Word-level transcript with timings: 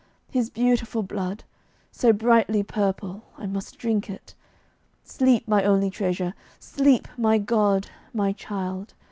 His 0.31 0.49
beautiful 0.49 1.03
blood, 1.03 1.43
so 1.91 2.11
brightly 2.11 2.63
purple, 2.63 3.21
I 3.37 3.45
must 3.45 3.77
drink 3.77 4.09
it. 4.09 4.33
Sleep, 5.03 5.47
my 5.47 5.63
only 5.63 5.91
treasure! 5.91 6.33
Sleep, 6.59 7.07
my 7.19 7.37
god, 7.37 7.89
my 8.11 8.31
child! 8.33 8.95